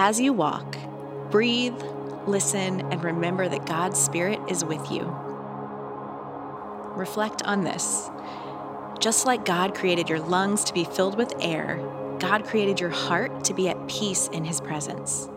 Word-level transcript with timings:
As 0.00 0.20
you 0.20 0.32
walk, 0.32 0.76
breathe, 1.32 1.74
listen, 2.24 2.82
and 2.92 3.02
remember 3.02 3.48
that 3.48 3.66
God's 3.66 3.98
Spirit 3.98 4.38
is 4.48 4.64
with 4.64 4.92
you. 4.92 5.02
Reflect 6.94 7.42
on 7.42 7.64
this. 7.64 8.08
Just 9.00 9.26
like 9.26 9.44
God 9.44 9.74
created 9.74 10.08
your 10.08 10.20
lungs 10.20 10.62
to 10.62 10.72
be 10.72 10.84
filled 10.84 11.18
with 11.18 11.34
air, 11.40 11.80
God 12.20 12.44
created 12.44 12.78
your 12.78 12.90
heart 12.90 13.42
to 13.46 13.54
be 13.54 13.68
at 13.68 13.88
peace 13.88 14.28
in 14.28 14.44
His 14.44 14.60
presence. 14.60 15.28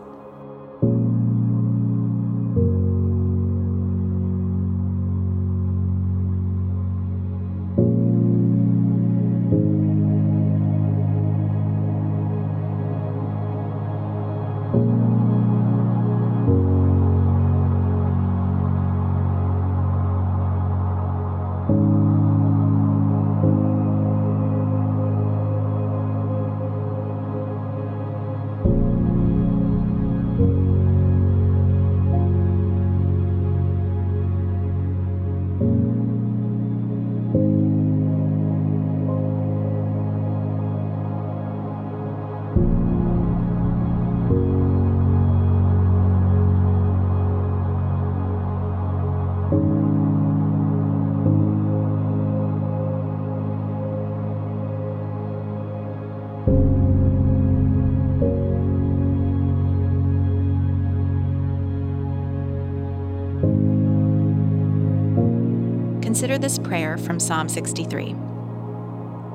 Consider 66.02 66.38
this 66.38 66.58
prayer 66.58 66.98
from 66.98 67.20
Psalm 67.20 67.48
63 67.48 68.16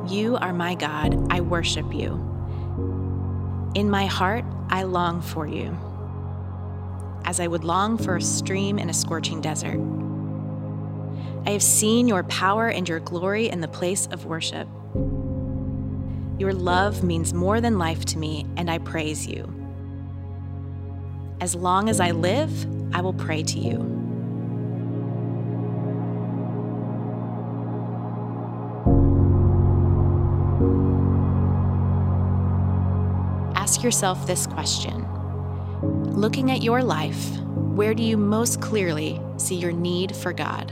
You 0.10 0.36
are 0.42 0.52
my 0.52 0.76
God, 0.76 1.32
I 1.32 1.40
worship 1.40 1.94
you. 1.94 2.16
In 3.74 3.90
my 3.90 4.06
heart, 4.06 4.44
I 4.70 4.84
long 4.84 5.22
for 5.22 5.48
you, 5.48 5.78
as 7.24 7.40
I 7.40 7.48
would 7.48 7.64
long 7.64 7.98
for 7.98 8.18
a 8.18 8.22
stream 8.22 8.78
in 8.78 8.90
a 8.90 8.94
scorching 8.94 9.40
desert. 9.40 9.80
I 11.46 11.52
have 11.52 11.64
seen 11.64 12.10
your 12.10 12.24
power 12.24 12.68
and 12.68 12.90
your 12.90 13.00
glory 13.00 13.48
in 13.48 13.62
the 13.62 13.70
place 13.70 14.08
of 14.08 14.26
worship. 14.26 14.68
Your 16.40 16.54
love 16.54 17.04
means 17.04 17.34
more 17.34 17.62
than 17.62 17.78
life 17.78 18.06
to 18.06 18.18
me, 18.18 18.46
and 18.58 18.70
I 18.70 18.78
praise 18.80 19.28
you. 19.28 19.54
As 21.42 21.56
long 21.56 21.90
as 21.90 22.00
I 22.00 22.12
live, 22.12 22.66
I 22.96 23.02
will 23.02 23.14
pray 23.14 23.44
to 23.44 23.60
you. 23.60 23.98
ask 33.78 33.84
yourself 33.84 34.26
this 34.26 34.48
question 34.48 35.06
Looking 35.82 36.50
at 36.50 36.64
your 36.64 36.82
life, 36.82 37.38
where 37.76 37.94
do 37.94 38.02
you 38.02 38.18
most 38.18 38.60
clearly 38.60 39.22
see 39.36 39.56
your 39.56 39.72
need 39.72 40.16
for 40.16 40.34
God? 40.34 40.72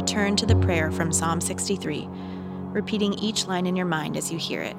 Return 0.00 0.34
to 0.34 0.46
the 0.46 0.56
prayer 0.56 0.90
from 0.90 1.12
Psalm 1.12 1.42
63, 1.42 2.08
repeating 2.72 3.12
each 3.18 3.46
line 3.46 3.66
in 3.66 3.76
your 3.76 3.84
mind 3.84 4.16
as 4.16 4.32
you 4.32 4.38
hear 4.38 4.62
it. 4.62 4.74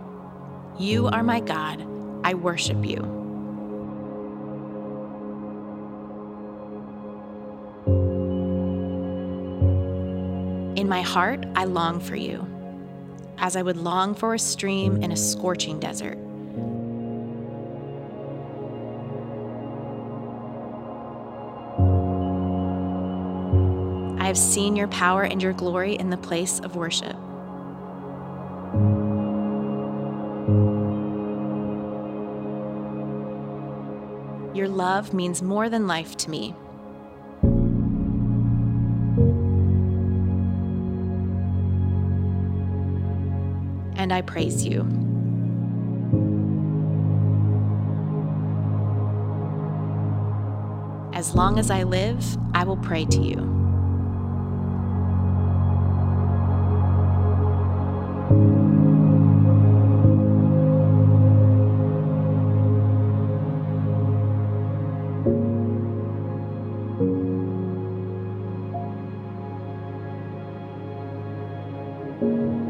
You 0.80 1.10
are 1.10 1.22
my 1.22 1.40
God. 1.40 1.88
I 2.24 2.34
worship 2.34 2.84
you. 2.84 2.98
In 10.76 10.90
my 10.90 11.04
heart, 11.04 11.46
I 11.56 11.66
long 11.66 12.00
for 12.00 12.16
you, 12.16 12.48
as 13.38 13.56
I 13.56 13.62
would 13.62 13.78
long 13.78 14.16
for 14.16 14.34
a 14.34 14.40
stream 14.40 15.04
in 15.04 15.12
a 15.12 15.18
scorching 15.18 15.80
desert. 15.80 16.18
Have 24.32 24.38
seen 24.38 24.78
your 24.78 24.88
power 24.88 25.24
and 25.24 25.44
your 25.44 25.52
glory 25.52 25.96
in 25.96 26.10
the 26.10 26.16
place 26.16 26.62
of 26.62 26.78
worship. 26.78 27.18
Your 34.56 34.70
love 34.70 35.14
means 35.14 35.42
more 35.42 35.68
than 35.68 35.86
life 35.86 36.16
to 36.16 36.30
me. 36.30 36.56
And 43.98 44.14
I 44.14 44.22
praise 44.22 44.66
you. 44.66 44.84
As 51.14 51.36
long 51.36 51.60
as 51.60 51.70
I 51.70 51.84
live, 51.84 52.24
I 52.54 52.64
will 52.64 52.78
pray 52.78 53.04
to 53.04 53.20
you. 53.22 53.61
You 72.22 72.62